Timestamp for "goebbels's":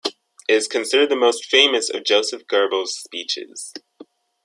2.47-2.97